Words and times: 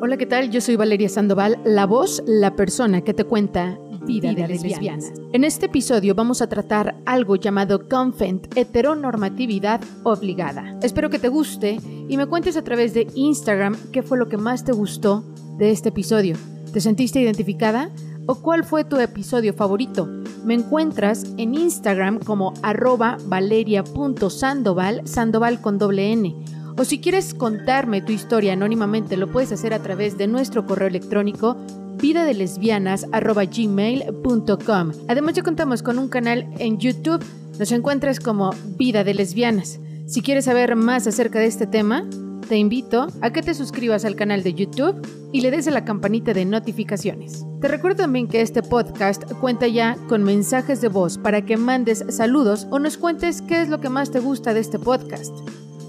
Hola, 0.00 0.16
¿qué 0.16 0.26
tal? 0.26 0.52
Yo 0.52 0.60
soy 0.60 0.76
Valeria 0.76 1.08
Sandoval, 1.08 1.58
la 1.64 1.84
voz, 1.84 2.22
la 2.24 2.54
persona 2.54 3.00
que 3.00 3.14
te 3.14 3.24
cuenta 3.24 3.76
vida, 4.06 4.32
de, 4.32 4.46
lesbianas. 4.46 5.12
En 5.32 5.42
este 5.42 5.66
episodio 5.66 6.14
vamos 6.14 6.40
a 6.40 6.48
tratar 6.48 6.94
algo 7.04 7.34
llamado 7.34 7.88
Confent, 7.88 8.56
heteronormatividad 8.56 9.80
obligada. 10.04 10.78
Espero 10.82 11.10
que 11.10 11.18
te 11.18 11.26
guste 11.26 11.80
y 12.08 12.16
me 12.16 12.26
cuentes 12.26 12.56
a 12.56 12.62
través 12.62 12.94
de 12.94 13.08
Instagram 13.16 13.76
qué 13.90 14.04
fue 14.04 14.18
lo 14.18 14.28
que 14.28 14.36
más 14.36 14.64
te 14.64 14.70
gustó 14.70 15.24
de 15.56 15.72
este 15.72 15.88
episodio. 15.88 16.36
¿Te 16.72 16.80
sentiste 16.80 17.20
identificada? 17.20 17.90
¿O 18.26 18.36
cuál 18.36 18.62
fue 18.62 18.84
tu 18.84 18.98
episodio 18.98 19.52
favorito? 19.52 20.06
Me 20.44 20.54
encuentras 20.54 21.24
en 21.38 21.54
Instagram 21.54 22.20
como 22.20 22.54
arroba 22.62 23.18
valeria.sandoval, 23.26 25.08
sandoval 25.08 25.60
con 25.60 25.76
doble 25.76 26.12
N 26.12 26.36
o 26.78 26.84
si 26.84 27.00
quieres 27.00 27.34
contarme 27.34 28.00
tu 28.00 28.12
historia 28.12 28.52
anónimamente, 28.52 29.16
lo 29.16 29.26
puedes 29.30 29.50
hacer 29.50 29.74
a 29.74 29.82
través 29.82 30.16
de 30.16 30.28
nuestro 30.28 30.64
correo 30.64 30.86
electrónico 30.86 31.56
vidadelesbianas.gmail.com. 31.96 34.92
Además 35.08 35.34
ya 35.34 35.42
contamos 35.42 35.82
con 35.82 35.98
un 35.98 36.08
canal 36.08 36.48
en 36.58 36.78
YouTube, 36.78 37.24
nos 37.58 37.72
encuentras 37.72 38.20
como 38.20 38.50
Vida 38.78 39.02
de 39.02 39.14
Lesbianas. 39.14 39.80
Si 40.06 40.22
quieres 40.22 40.44
saber 40.44 40.76
más 40.76 41.08
acerca 41.08 41.40
de 41.40 41.46
este 41.46 41.66
tema, 41.66 42.08
te 42.48 42.56
invito 42.56 43.08
a 43.20 43.32
que 43.32 43.42
te 43.42 43.54
suscribas 43.54 44.04
al 44.04 44.14
canal 44.14 44.44
de 44.44 44.54
YouTube 44.54 45.04
y 45.32 45.40
le 45.40 45.50
des 45.50 45.66
a 45.66 45.72
la 45.72 45.84
campanita 45.84 46.32
de 46.32 46.44
notificaciones. 46.44 47.44
Te 47.60 47.66
recuerdo 47.68 48.04
también 48.04 48.28
que 48.28 48.40
este 48.40 48.62
podcast 48.62 49.24
cuenta 49.40 49.66
ya 49.66 49.96
con 50.08 50.22
mensajes 50.22 50.80
de 50.80 50.86
voz 50.88 51.18
para 51.18 51.44
que 51.44 51.56
mandes 51.56 52.04
saludos 52.08 52.68
o 52.70 52.78
nos 52.78 52.96
cuentes 52.96 53.42
qué 53.42 53.60
es 53.60 53.68
lo 53.68 53.80
que 53.80 53.90
más 53.90 54.12
te 54.12 54.20
gusta 54.20 54.54
de 54.54 54.60
este 54.60 54.78
podcast. 54.78 55.34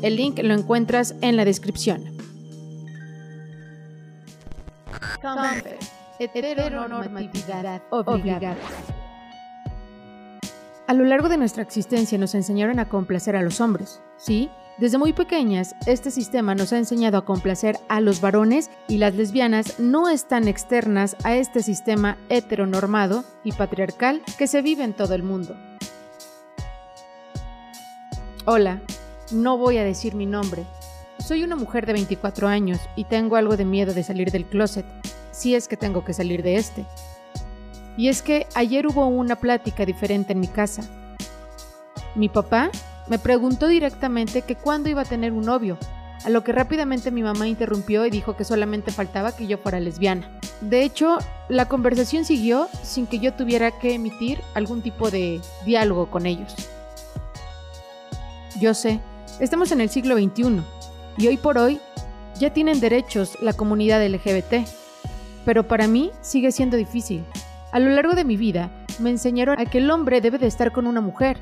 El 0.02 0.16
link 0.16 0.40
lo 0.42 0.54
encuentras 0.54 1.16
en 1.22 1.36
la 1.36 1.44
descripción. 1.44 2.04
Heteronormatividad 6.20 7.82
obligada. 7.90 8.56
A 10.88 10.94
lo 10.94 11.04
largo 11.04 11.30
de 11.30 11.38
nuestra 11.38 11.64
existencia 11.64 12.18
nos 12.18 12.34
enseñaron 12.34 12.80
a 12.80 12.88
complacer 12.88 13.36
a 13.36 13.42
los 13.42 13.62
hombres, 13.62 14.02
¿sí? 14.18 14.50
Desde 14.80 14.98
muy 14.98 15.12
pequeñas, 15.12 15.76
este 15.86 16.10
sistema 16.10 16.56
nos 16.56 16.72
ha 16.72 16.78
enseñado 16.78 17.18
a 17.18 17.26
complacer 17.26 17.78
a 17.90 18.00
los 18.00 18.22
varones 18.22 18.72
y 18.88 18.98
las 18.98 19.14
lesbianas 19.14 19.80
no 19.80 20.08
están 20.08 20.48
externas 20.48 21.18
a 21.26 21.36
este 21.36 21.62
sistema 21.62 22.18
heteronormado 22.30 23.26
y 23.44 23.52
patriarcal 23.52 24.22
que 24.38 24.48
se 24.48 24.62
vive 24.62 24.86
en 24.86 24.94
todo 24.94 25.14
el 25.14 25.24
mundo. 25.24 25.58
Hola, 28.46 28.82
no 29.32 29.58
voy 29.58 29.78
a 29.78 29.84
decir 29.84 30.16
mi 30.16 30.26
nombre. 30.26 30.66
Soy 31.20 31.44
una 31.44 31.56
mujer 31.56 31.86
de 31.86 31.94
24 31.94 32.48
años 32.48 32.80
y 32.96 33.04
tengo 33.04 33.36
algo 33.36 33.58
de 33.58 33.66
miedo 33.66 33.94
de 33.94 34.04
salir 34.04 34.32
del 34.32 34.46
closet, 34.46 34.86
si 35.32 35.56
es 35.56 35.68
que 35.68 35.78
tengo 35.78 36.04
que 36.04 36.14
salir 36.14 36.44
de 36.44 36.56
este. 36.56 36.86
Y 37.98 38.08
es 38.08 38.22
que 38.22 38.48
ayer 38.56 38.88
hubo 38.88 39.06
una 39.08 39.36
plática 39.36 39.86
diferente 39.86 40.34
en 40.34 40.40
mi 40.40 40.48
casa. 40.48 40.84
Mi 42.16 42.30
papá 42.30 42.72
me 43.08 43.20
preguntó 43.20 43.68
directamente 43.68 44.42
que 44.44 44.56
cuándo 44.56 44.90
iba 44.90 45.02
a 45.02 45.06
tener 45.06 45.34
un 45.34 45.46
novio, 45.46 45.78
a 46.24 46.30
lo 46.30 46.44
que 46.44 46.52
rápidamente 46.52 47.12
mi 47.12 47.24
mamá 47.24 47.48
interrumpió 47.48 48.06
y 48.06 48.10
dijo 48.10 48.36
que 48.36 48.44
solamente 48.44 48.92
faltaba 48.92 49.36
que 49.36 49.48
yo 49.48 49.58
fuera 49.58 49.80
lesbiana. 49.80 50.40
De 50.62 50.84
hecho, 50.84 51.18
la 51.48 51.68
conversación 51.68 52.26
siguió 52.26 52.68
sin 52.84 53.08
que 53.08 53.20
yo 53.20 53.34
tuviera 53.34 53.72
que 53.72 53.94
emitir 53.94 54.40
algún 54.54 54.82
tipo 54.82 55.10
de 55.10 55.42
diálogo 55.66 56.10
con 56.10 56.26
ellos. 56.26 56.54
Yo 58.60 58.74
sé, 58.74 59.00
Estamos 59.40 59.72
en 59.72 59.80
el 59.80 59.90
siglo 59.90 60.18
XXI 60.18 60.62
y 61.18 61.28
hoy 61.28 61.38
por 61.38 61.58
hoy 61.58 61.80
ya 62.38 62.52
tienen 62.52 62.82
derechos 62.82 63.38
la 63.42 63.54
comunidad 63.54 64.06
LGBT, 64.06 64.68
pero 65.46 65.66
para 65.66 65.88
mí 65.88 66.12
sigue 66.20 66.52
siendo 66.52 66.76
difícil. 66.76 67.24
A 67.72 67.80
lo 67.80 67.90
largo 67.90 68.16
de 68.16 68.26
mi 68.26 68.36
vida 68.36 68.70
me 69.00 69.10
enseñaron 69.10 69.58
a 69.58 69.66
que 69.66 69.78
el 69.78 69.90
hombre 69.92 70.20
debe 70.20 70.40
de 70.40 70.48
estar 70.48 70.74
con 70.74 70.88
una 70.88 71.00
mujer 71.00 71.38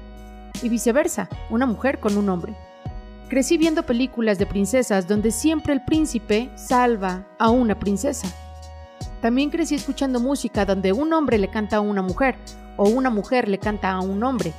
y 0.61 0.69
viceversa, 0.69 1.27
una 1.49 1.65
mujer 1.65 1.99
con 1.99 2.19
un 2.19 2.29
hombre. 2.29 2.55
Crecí 3.29 3.57
viendo 3.57 3.83
películas 3.83 4.37
de 4.37 4.45
princesas 4.45 5.07
donde 5.07 5.31
siempre 5.31 5.73
el 5.73 5.83
príncipe 5.83 6.51
salva 6.53 7.25
a 7.39 7.49
una 7.49 7.79
princesa. 7.79 8.27
También 9.23 9.49
crecí 9.49 9.73
escuchando 9.73 10.19
música 10.19 10.65
donde 10.65 10.93
un 10.93 11.11
hombre 11.13 11.39
le 11.39 11.49
canta 11.49 11.77
a 11.77 11.81
una 11.81 12.03
mujer 12.03 12.35
o 12.75 12.87
una 12.87 13.09
mujer 13.09 13.49
le 13.49 13.57
canta 13.57 13.89
a 13.89 14.01
un 14.01 14.23
hombre 14.23 14.53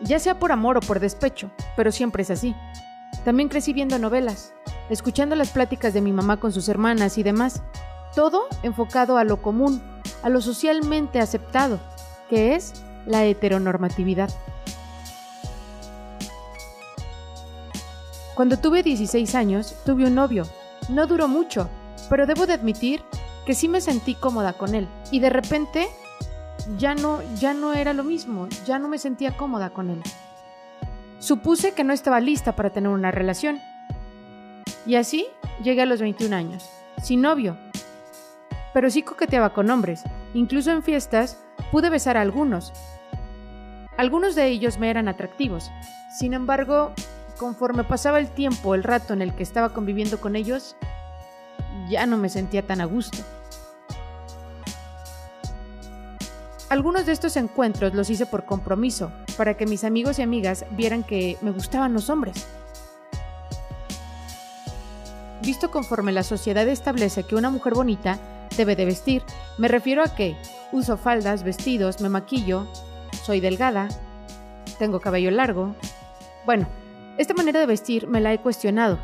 ya 0.00 0.18
sea 0.18 0.38
por 0.38 0.52
amor 0.52 0.76
o 0.76 0.80
por 0.80 1.00
despecho, 1.00 1.50
pero 1.76 1.92
siempre 1.92 2.22
es 2.22 2.30
así. 2.30 2.54
También 3.24 3.48
crecí 3.48 3.72
viendo 3.72 3.98
novelas, 3.98 4.52
escuchando 4.90 5.36
las 5.36 5.50
pláticas 5.50 5.94
de 5.94 6.00
mi 6.00 6.12
mamá 6.12 6.38
con 6.38 6.52
sus 6.52 6.68
hermanas 6.68 7.18
y 7.18 7.22
demás, 7.22 7.62
todo 8.14 8.46
enfocado 8.62 9.18
a 9.18 9.24
lo 9.24 9.42
común, 9.42 9.82
a 10.22 10.28
lo 10.28 10.40
socialmente 10.40 11.20
aceptado, 11.20 11.78
que 12.28 12.54
es 12.54 12.72
la 13.06 13.24
heteronormatividad. 13.24 14.30
Cuando 18.34 18.58
tuve 18.58 18.82
16 18.82 19.34
años, 19.34 19.74
tuve 19.86 20.06
un 20.06 20.14
novio. 20.14 20.46
No 20.90 21.06
duró 21.06 21.26
mucho, 21.26 21.70
pero 22.10 22.26
debo 22.26 22.46
de 22.46 22.52
admitir 22.52 23.02
que 23.46 23.54
sí 23.54 23.66
me 23.66 23.80
sentí 23.80 24.14
cómoda 24.14 24.52
con 24.52 24.74
él. 24.74 24.88
Y 25.10 25.20
de 25.20 25.30
repente 25.30 25.88
ya 26.78 26.94
no, 26.94 27.20
ya 27.36 27.54
no 27.54 27.74
era 27.74 27.92
lo 27.92 28.04
mismo, 28.04 28.48
ya 28.66 28.78
no 28.78 28.88
me 28.88 28.98
sentía 28.98 29.36
cómoda 29.36 29.70
con 29.70 29.90
él. 29.90 30.02
Supuse 31.18 31.72
que 31.72 31.84
no 31.84 31.92
estaba 31.92 32.20
lista 32.20 32.56
para 32.56 32.70
tener 32.70 32.90
una 32.90 33.10
relación. 33.10 33.60
Y 34.84 34.96
así 34.96 35.26
llegué 35.62 35.82
a 35.82 35.86
los 35.86 36.00
21 36.00 36.34
años, 36.34 36.68
sin 37.02 37.22
novio. 37.22 37.56
Pero 38.74 38.90
sí 38.90 39.02
coqueteaba 39.02 39.54
con 39.54 39.70
hombres, 39.70 40.02
incluso 40.34 40.70
en 40.70 40.82
fiestas 40.82 41.42
pude 41.72 41.88
besar 41.88 42.16
a 42.16 42.20
algunos. 42.20 42.72
Algunos 43.96 44.34
de 44.34 44.46
ellos 44.48 44.78
me 44.78 44.90
eran 44.90 45.08
atractivos. 45.08 45.70
Sin 46.18 46.34
embargo, 46.34 46.92
conforme 47.38 47.84
pasaba 47.84 48.18
el 48.18 48.28
tiempo, 48.28 48.74
el 48.74 48.82
rato 48.82 49.14
en 49.14 49.22
el 49.22 49.34
que 49.34 49.42
estaba 49.42 49.72
conviviendo 49.72 50.20
con 50.20 50.36
ellos, 50.36 50.76
ya 51.88 52.04
no 52.06 52.18
me 52.18 52.28
sentía 52.28 52.66
tan 52.66 52.80
a 52.80 52.84
gusto. 52.84 53.18
Algunos 56.68 57.06
de 57.06 57.12
estos 57.12 57.36
encuentros 57.36 57.94
los 57.94 58.10
hice 58.10 58.26
por 58.26 58.44
compromiso, 58.44 59.12
para 59.36 59.56
que 59.56 59.66
mis 59.66 59.84
amigos 59.84 60.18
y 60.18 60.22
amigas 60.22 60.64
vieran 60.72 61.04
que 61.04 61.38
me 61.40 61.52
gustaban 61.52 61.92
los 61.92 62.10
hombres. 62.10 62.44
Visto 65.42 65.70
conforme 65.70 66.10
la 66.10 66.24
sociedad 66.24 66.66
establece 66.66 67.22
que 67.22 67.36
una 67.36 67.50
mujer 67.50 67.74
bonita 67.74 68.18
debe 68.56 68.74
de 68.74 68.84
vestir, 68.84 69.22
me 69.58 69.68
refiero 69.68 70.02
a 70.02 70.12
que 70.16 70.36
uso 70.72 70.96
faldas, 70.96 71.44
vestidos, 71.44 72.00
me 72.00 72.08
maquillo, 72.08 72.66
soy 73.24 73.38
delgada, 73.38 73.88
tengo 74.80 74.98
cabello 74.98 75.30
largo. 75.30 75.76
Bueno, 76.46 76.66
esta 77.16 77.34
manera 77.34 77.60
de 77.60 77.66
vestir 77.66 78.08
me 78.08 78.20
la 78.20 78.32
he 78.32 78.40
cuestionado, 78.40 78.98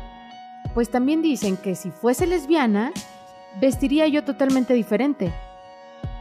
pues 0.73 0.89
también 0.89 1.21
dicen 1.21 1.55
que 1.55 1.75
si 1.75 1.91
fuese 1.91 2.27
lesbiana, 2.27 2.91
vestiría 3.61 4.05
yo 4.07 4.25
totalmente 4.25 4.73
diferente. 4.73 5.33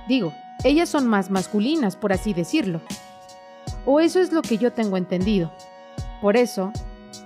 Digo, 0.07 0.33
ellas 0.65 0.89
son 0.89 1.07
más 1.07 1.31
masculinas, 1.31 1.97
por 1.97 2.13
así 2.13 2.35
decirlo. 2.35 2.81
O 3.85 4.01
eso 4.01 4.21
es 4.21 4.33
lo 4.33 4.43
que 4.43 4.59
yo 4.59 4.73
tengo 4.73 4.97
entendido. 4.97 5.53
Por 6.21 6.37
eso 6.37 6.73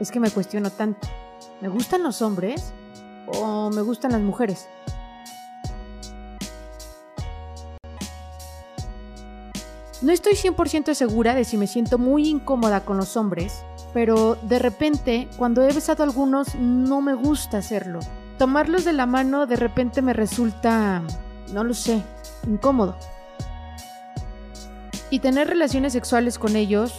es 0.01 0.11
que 0.11 0.21
me 0.21 0.31
cuestiono 0.31 0.71
tanto. 0.71 1.07
¿Me 1.61 1.69
gustan 1.69 2.03
los 2.03 2.23
hombres 2.23 2.73
o 3.27 3.71
me 3.71 3.83
gustan 3.83 4.13
las 4.13 4.21
mujeres? 4.21 4.69
No 10.03 10.13
estoy 10.13 10.35
100% 10.35 10.95
segura 10.95 11.35
de 11.35 11.45
si 11.45 11.57
me 11.57 11.67
siento 11.67 11.99
muy 11.99 12.29
incómoda 12.29 12.85
con 12.85 12.99
los 12.99 13.17
hombres, 13.17 13.65
pero 13.95 14.37
de 14.43 14.59
repente, 14.59 15.27
cuando 15.39 15.63
he 15.63 15.73
besado 15.73 16.03
a 16.03 16.07
algunos, 16.07 16.55
no 16.55 17.01
me 17.01 17.15
gusta 17.15 17.59
hacerlo. 17.59 18.01
Tomarlos 18.39 18.85
de 18.85 18.93
la 18.93 19.07
mano 19.07 19.47
de 19.47 19.57
repente 19.57 20.03
me 20.03 20.13
resulta, 20.13 21.03
no 21.53 21.65
lo 21.65 21.73
sé, 21.73 22.03
incómodo. 22.47 22.97
Y 25.11 25.21
tener 25.21 25.49
relaciones 25.49 25.93
sexuales 25.93 26.39
con 26.39 26.57
ellos, 26.57 26.93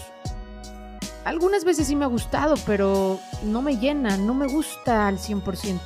algunas 1.26 1.66
veces 1.66 1.88
sí 1.88 1.96
me 1.96 2.06
ha 2.06 2.08
gustado, 2.08 2.56
pero 2.66 3.20
no 3.44 3.62
me 3.62 3.78
llena, 3.78 4.16
no 4.18 4.34
me 4.34 4.48
gusta 4.48 5.08
al 5.08 5.18
100%. 5.18 5.80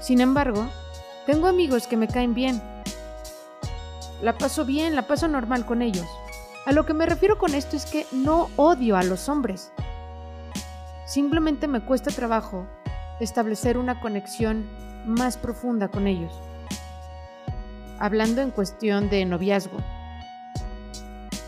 Sin 0.00 0.20
embargo, 0.20 0.68
tengo 1.26 1.46
amigos 1.46 1.86
que 1.86 1.96
me 1.96 2.08
caen 2.08 2.34
bien. 2.34 2.62
La 4.20 4.36
paso 4.36 4.64
bien, 4.64 4.94
la 4.94 5.06
paso 5.06 5.26
normal 5.26 5.64
con 5.64 5.80
ellos. 5.80 6.06
A 6.66 6.72
lo 6.72 6.84
que 6.84 6.92
me 6.92 7.06
refiero 7.06 7.38
con 7.38 7.54
esto 7.54 7.76
es 7.76 7.86
que 7.86 8.06
no 8.12 8.50
odio 8.56 8.96
a 8.96 9.02
los 9.02 9.30
hombres. 9.30 9.72
Simplemente 11.06 11.66
me 11.66 11.80
cuesta 11.80 12.10
trabajo 12.10 12.66
establecer 13.20 13.78
una 13.78 14.00
conexión 14.00 14.68
más 15.06 15.38
profunda 15.38 15.88
con 15.88 16.06
ellos. 16.06 16.32
Hablando 17.98 18.42
en 18.42 18.50
cuestión 18.50 19.08
de 19.08 19.24
noviazgo. 19.24 19.78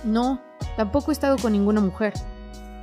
No, 0.04 0.40
tampoco 0.76 1.10
he 1.10 1.14
estado 1.14 1.36
con 1.38 1.52
ninguna 1.52 1.80
mujer. 1.80 2.14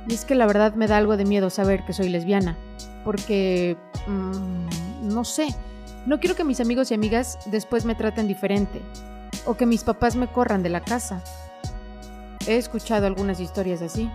Y 0.06 0.14
es 0.14 0.24
que 0.24 0.34
la 0.34 0.46
verdad 0.46 0.74
me 0.74 0.86
da 0.86 0.96
algo 0.96 1.16
de 1.16 1.24
miedo 1.24 1.50
saber 1.50 1.84
que 1.84 1.92
soy 1.92 2.08
lesbiana. 2.08 2.56
Porque... 3.04 3.76
Mm, 4.06 4.68
no 5.14 5.24
sé. 5.24 5.54
No 6.06 6.20
quiero 6.20 6.36
que 6.36 6.44
mis 6.44 6.60
amigos 6.60 6.90
y 6.90 6.94
amigas 6.94 7.38
después 7.46 7.84
me 7.84 7.94
traten 7.94 8.28
diferente 8.28 8.80
o 9.44 9.56
que 9.56 9.66
mis 9.66 9.84
papás 9.84 10.16
me 10.16 10.26
corran 10.28 10.62
de 10.62 10.68
la 10.68 10.82
casa. 10.82 11.22
He 12.46 12.56
escuchado 12.56 13.06
algunas 13.06 13.40
historias 13.40 13.82
así. 13.82 14.10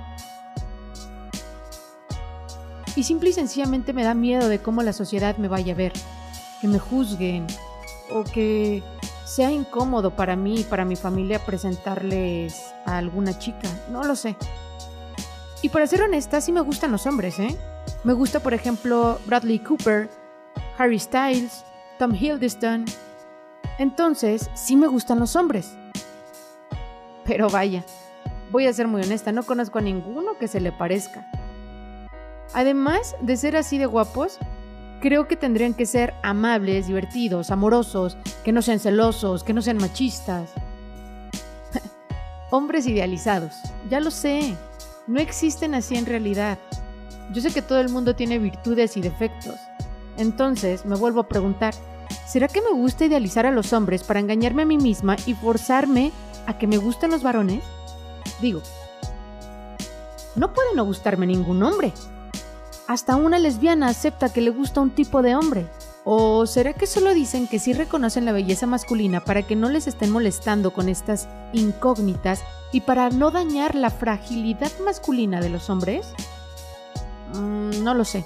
Y 2.96 3.04
simple 3.04 3.32
y 3.32 3.34
sencillamente 3.34 3.94
me 3.94 4.04
da 4.04 4.14
miedo 4.14 4.48
de 4.48 4.60
cómo 4.60 4.84
la 4.84 4.94
sociedad 4.94 5.38
me 5.38 5.48
vaya 5.48 5.74
a 5.74 5.76
ver, 5.76 5.94
que 6.62 6.68
me 6.68 6.78
juzguen 6.78 7.48
o 8.12 8.24
que 8.24 8.84
sea 9.26 9.52
incómodo 9.52 10.16
para 10.16 10.36
mí 10.36 10.62
y 10.62 10.64
para 10.64 10.86
mi 10.86 10.96
familia 10.96 11.40
presentarles 11.46 12.74
a 12.86 12.98
alguna 12.98 13.38
chica. 13.38 13.70
No 13.90 14.04
lo 14.04 14.16
sé. 14.16 14.36
Y 15.62 15.70
para 15.70 15.88
ser 15.88 16.02
honesta, 16.02 16.42
sí 16.42 16.52
me 16.52 16.62
gustan 16.62 16.92
los 16.92 17.06
hombres, 17.06 17.40
¿eh? 17.40 17.58
Me 18.04 18.14
gusta, 18.14 18.42
por 18.42 18.54
ejemplo, 18.54 19.18
Bradley 19.26 19.60
Cooper, 19.60 20.10
Harry 20.78 21.00
Styles, 21.00 21.64
Tom 22.00 22.14
Hiddleston. 22.14 22.86
Entonces, 23.78 24.50
sí 24.56 24.76
me 24.76 24.88
gustan 24.88 25.20
los 25.20 25.36
hombres. 25.36 25.72
Pero 27.24 27.50
vaya, 27.50 27.86
voy 28.52 28.68
a 28.68 28.74
ser 28.74 28.88
muy 28.88 29.02
honesta, 29.02 29.32
no 29.32 29.44
conozco 29.44 29.80
a 29.80 29.82
ninguno 29.82 30.38
que 30.38 30.50
se 30.50 30.60
le 30.60 30.74
parezca. 30.74 31.26
Además 32.54 33.16
de 33.22 33.38
ser 33.38 33.56
así 33.56 33.78
de 33.78 33.86
guapos, 33.86 34.38
creo 35.04 35.28
que 35.28 35.36
tendrían 35.36 35.74
que 35.74 35.86
ser 35.86 36.14
amables, 36.24 36.88
divertidos, 36.88 37.52
amorosos, 37.52 38.16
que 38.46 38.54
no 38.54 38.62
sean 38.62 38.80
celosos, 38.80 39.44
que 39.44 39.52
no 39.52 39.62
sean 39.62 39.76
machistas. 39.76 40.52
Hombres 42.52 42.88
idealizados, 42.88 43.54
ya 43.90 44.00
lo 44.00 44.12
sé, 44.12 44.56
no 45.06 45.20
existen 45.20 45.76
así 45.76 45.98
en 45.98 46.06
realidad. 46.06 46.58
Yo 47.34 47.42
sé 47.42 47.52
que 47.52 47.62
todo 47.62 47.82
el 47.82 47.90
mundo 47.90 48.16
tiene 48.16 48.40
virtudes 48.40 48.96
y 48.96 49.02
defectos. 49.02 49.60
Entonces 50.16 50.86
me 50.86 50.96
vuelvo 50.96 51.20
a 51.20 51.28
preguntar, 51.28 51.74
¿será 52.26 52.48
que 52.48 52.62
me 52.62 52.72
gusta 52.72 53.04
idealizar 53.04 53.46
a 53.46 53.52
los 53.52 53.74
hombres 53.74 54.06
para 54.06 54.22
engañarme 54.22 54.62
a 54.62 54.68
mí 54.68 54.78
misma 54.78 55.18
y 55.26 55.34
forzarme 55.34 56.14
a 56.48 56.58
que 56.58 56.66
me 56.66 56.78
gusten 56.78 57.12
los 57.12 57.24
varones? 57.24 57.62
Digo, 58.40 58.62
no 60.38 60.54
puede 60.54 60.74
no 60.76 60.86
gustarme 60.86 61.28
ningún 61.28 61.62
hombre. 61.62 61.92
Hasta 62.88 63.16
una 63.16 63.40
lesbiana 63.40 63.88
acepta 63.88 64.32
que 64.32 64.42
le 64.42 64.50
gusta 64.50 64.82
un 64.82 64.92
tipo 64.92 65.22
de 65.22 65.36
hombre. 65.36 65.68
¿O 66.04 66.46
será 66.46 66.74
que 66.74 66.86
solo 66.86 67.14
dicen 67.14 67.48
que 67.48 67.60
sí 67.60 67.72
reconocen 67.72 68.26
la 68.26 68.34
belleza 68.34 68.68
masculina 68.68 69.22
para 69.22 69.44
que 69.44 69.56
no 69.56 69.70
les 69.70 69.88
estén 69.88 70.12
molestando 70.12 70.74
con 70.74 70.90
estas 70.90 71.30
incógnitas 71.54 72.44
y 72.74 72.82
para 72.82 73.10
no 73.10 73.32
dañar 73.32 73.76
la 73.76 73.90
fragilidad 73.90 74.72
masculina 74.84 75.40
de 75.40 75.50
los 75.50 75.70
hombres? 75.70 76.14
Mm, 77.36 77.84
no 77.84 77.94
lo 77.94 78.04
sé. 78.04 78.26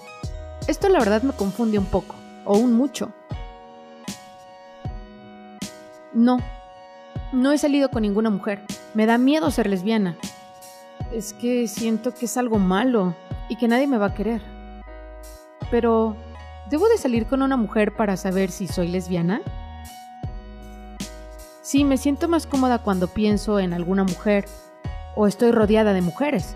Esto 0.68 0.90
la 0.90 1.00
verdad 1.00 1.22
me 1.22 1.34
confunde 1.34 1.78
un 1.78 1.86
poco, 1.86 2.16
o 2.44 2.58
un 2.58 2.74
mucho. 2.74 3.12
No, 6.14 6.40
no 7.32 7.52
he 7.52 7.60
salido 7.60 7.90
con 7.92 8.02
ninguna 8.02 8.32
mujer. 8.32 8.64
Me 8.96 9.06
da 9.06 9.20
miedo 9.20 9.52
ser 9.52 9.70
lesbiana. 9.70 10.18
Es 11.14 11.34
que 11.34 11.68
siento 11.68 12.16
que 12.16 12.26
es 12.26 12.38
algo 12.38 12.58
malo 12.58 13.16
y 13.50 13.56
que 13.56 13.68
nadie 13.68 13.88
me 13.88 13.98
va 13.98 14.08
a 14.08 14.14
querer. 14.14 14.42
Pero, 15.72 16.16
¿debo 16.70 16.88
de 16.88 16.98
salir 16.98 17.26
con 17.28 17.42
una 17.42 17.58
mujer 17.58 17.96
para 17.96 18.18
saber 18.18 18.52
si 18.52 18.68
soy 18.68 18.88
lesbiana? 18.88 19.42
Sí, 21.62 21.84
me 21.84 21.98
siento 21.98 22.28
más 22.30 22.48
cómoda 22.48 22.80
cuando 22.80 23.08
pienso 23.08 23.60
en 23.60 23.74
alguna 23.74 24.04
mujer 24.04 24.46
o 25.16 25.28
estoy 25.28 25.52
rodeada 25.52 25.94
de 25.94 26.02
mujeres. 26.02 26.56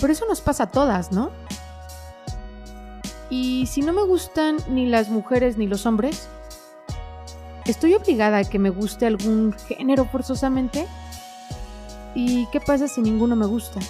Pero 0.00 0.12
eso 0.12 0.24
nos 0.26 0.40
pasa 0.40 0.64
a 0.64 0.70
todas, 0.70 1.12
¿no? 1.12 1.30
Y 3.30 3.66
si 3.66 3.82
no 3.82 3.92
me 3.92 4.02
gustan 4.04 4.56
ni 4.70 4.86
las 4.86 5.10
mujeres 5.10 5.58
ni 5.58 5.66
los 5.66 5.84
hombres, 5.84 6.28
¿estoy 7.66 7.92
obligada 7.94 8.38
a 8.38 8.44
que 8.44 8.58
me 8.58 8.70
guste 8.70 9.06
algún 9.06 9.52
género 9.52 10.06
forzosamente? 10.06 10.86
¿Y 12.14 12.46
qué 12.50 12.60
pasa 12.60 12.88
si 12.88 13.02
ninguno 13.02 13.36
me 13.36 13.46
gusta? 13.46 13.80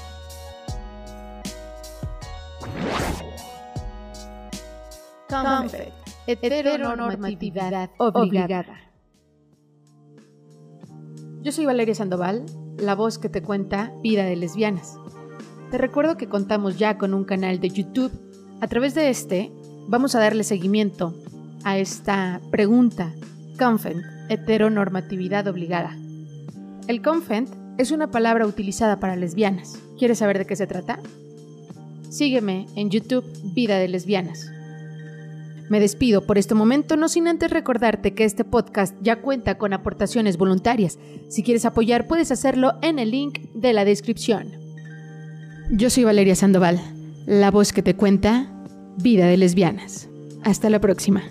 Comfort, 5.44 5.92
heteronormatividad 6.26 7.90
obligada. 7.98 8.76
Yo 11.42 11.52
soy 11.52 11.66
Valeria 11.66 11.94
Sandoval, 11.94 12.44
la 12.78 12.94
voz 12.94 13.18
que 13.18 13.28
te 13.28 13.42
cuenta 13.42 13.92
Vida 14.02 14.24
de 14.24 14.36
Lesbianas. 14.36 14.98
Te 15.70 15.78
recuerdo 15.78 16.16
que 16.16 16.28
contamos 16.28 16.78
ya 16.78 16.98
con 16.98 17.14
un 17.14 17.24
canal 17.24 17.60
de 17.60 17.70
YouTube. 17.70 18.12
A 18.60 18.66
través 18.66 18.94
de 18.94 19.10
este, 19.10 19.52
vamos 19.86 20.14
a 20.14 20.20
darle 20.20 20.44
seguimiento 20.44 21.14
a 21.64 21.78
esta 21.78 22.40
pregunta, 22.50 23.12
Confent, 23.58 24.02
heteronormatividad 24.28 25.46
obligada. 25.46 25.96
El 26.86 27.02
Confent 27.02 27.48
es 27.78 27.92
una 27.92 28.10
palabra 28.10 28.46
utilizada 28.46 28.98
para 28.98 29.16
lesbianas. 29.16 29.78
¿Quieres 29.98 30.18
saber 30.18 30.38
de 30.38 30.46
qué 30.46 30.56
se 30.56 30.66
trata? 30.66 30.98
Sígueme 32.10 32.66
en 32.74 32.90
YouTube 32.90 33.24
Vida 33.54 33.78
de 33.78 33.88
Lesbianas. 33.88 34.50
Me 35.68 35.80
despido 35.80 36.26
por 36.26 36.38
este 36.38 36.54
momento, 36.54 36.96
no 36.96 37.08
sin 37.08 37.28
antes 37.28 37.50
recordarte 37.50 38.14
que 38.14 38.24
este 38.24 38.44
podcast 38.44 38.96
ya 39.02 39.16
cuenta 39.16 39.58
con 39.58 39.72
aportaciones 39.72 40.36
voluntarias. 40.38 40.98
Si 41.28 41.42
quieres 41.42 41.64
apoyar, 41.64 42.06
puedes 42.06 42.30
hacerlo 42.30 42.74
en 42.82 42.98
el 42.98 43.10
link 43.10 43.40
de 43.54 43.72
la 43.72 43.84
descripción. 43.84 44.52
Yo 45.70 45.90
soy 45.90 46.04
Valeria 46.04 46.34
Sandoval, 46.34 46.80
la 47.26 47.50
voz 47.50 47.72
que 47.72 47.82
te 47.82 47.94
cuenta 47.94 48.50
Vida 48.96 49.26
de 49.26 49.36
Lesbianas. 49.36 50.08
Hasta 50.42 50.70
la 50.70 50.80
próxima. 50.80 51.22